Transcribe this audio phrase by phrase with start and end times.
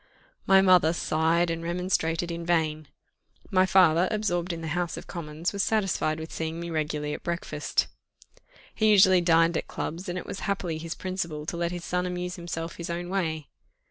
[0.47, 2.87] My mother sighed and remonstrated in vain;
[3.51, 7.21] my father, absorbed in the House of Commons, was satisfied with seeing me regularly at
[7.21, 7.85] breakfast.
[8.73, 12.07] He usually dined at clubs, and it was happily his principle to let his son
[12.07, 13.49] amuse himself his own way.